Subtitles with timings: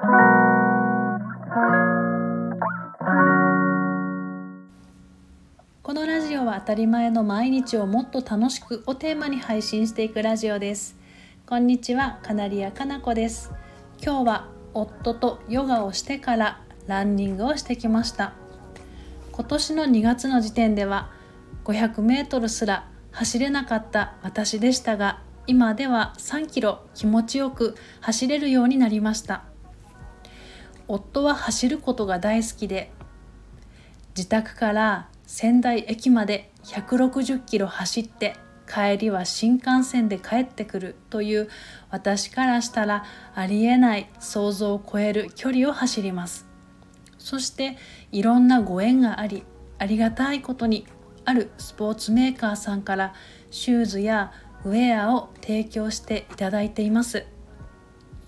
[0.00, 0.06] こ
[5.92, 10.96] のラジオは当たり前の毎日をもっと楽しくをテーマに配信していくラジオです。
[11.44, 13.52] こんにちはカナリアかなこです。
[14.02, 18.32] 今日は夫とヨガをしてからランニングをしてきました。
[19.32, 21.10] 今年の2月の時点では
[21.64, 29.49] 500メートルすら走れなかった私でしたが今では3キロ気持ちよく走れるようになりました。
[30.92, 32.90] 夫は走ることが大好きで
[34.16, 38.36] 自宅から仙台駅まで160キロ走って
[38.68, 41.48] 帰りは新幹線で帰ってくるという
[41.90, 46.46] 私からしたらありえない想像を超える距離を走ります。
[47.18, 47.76] そして
[48.12, 49.44] いろんなご縁があり
[49.78, 50.86] ありがたいことに
[51.24, 53.14] あるスポーツメーカーさんから
[53.50, 54.32] シューズや
[54.64, 57.26] ウェアを提供していただいています。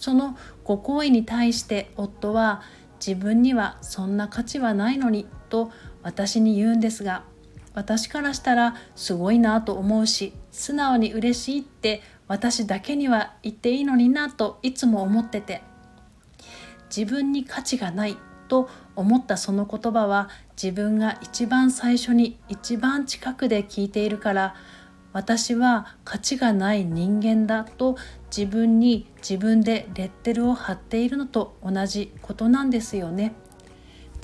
[0.03, 2.61] そのご好意に対して夫は
[2.99, 5.71] 自分にはそんな価値はないのにと
[6.03, 7.23] 私に言うんですが
[7.73, 15.63] 私からしたらすごいなと思うし素直に嬉しいって私だけには言っていいのになといつも思ってて
[16.95, 18.17] 自分に価値がない
[18.49, 24.57] と思ったその言葉は自分が一番最初に一番近くで聞いているから
[25.13, 27.97] 私は価値がない人間だと
[28.35, 33.35] 自分に自分でレッテルを貼っているのと同じことなんですよね。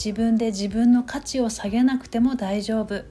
[0.03, 3.05] 自分で自分の価値を下げなくても大丈夫。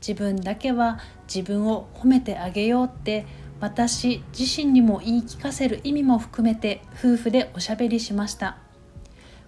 [0.00, 0.98] 自分だけは
[1.32, 3.26] 自分を褒めてあげようって
[3.60, 8.58] 私自身にも言い聞かせる意味も含めて夫婦でおしゃべりしました。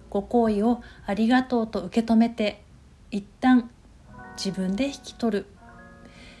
[0.09, 2.63] ご好意をありがとうと受け止めて
[3.11, 3.69] 一旦
[4.37, 5.45] 自分で引き取る。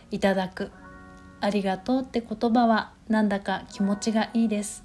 [0.09, 0.71] いただく。
[1.39, 4.83] ありがとうって言葉はなんだか気持ちがいいです。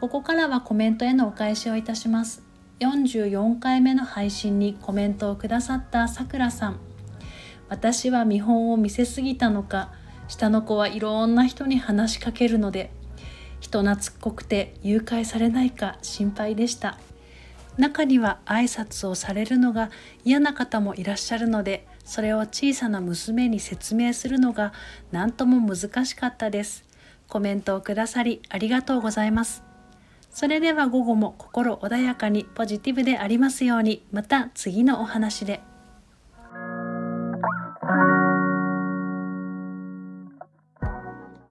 [0.00, 2.42] ここからはコメントへのお返しをいたします。
[2.80, 6.80] 44回目の配信にコメントをくださったさくらさん。
[7.68, 9.92] 私は見本を見せすぎたのか
[10.28, 12.90] 下の子はいろんな人に話しかけるので
[13.60, 16.98] 人懐っこくて誘拐されないか心配でした。
[17.78, 19.90] 中には挨拶をされるのが
[20.24, 24.72] 嫌な方もいらっしゃるのでそれを小さな娘に説明するのが
[25.10, 26.84] 何とも難しかったです
[27.28, 29.64] コメントをくださりありがとうございます
[30.30, 35.60] それでは午後も心穏やかにポジティブでありますようにまた次のお話で。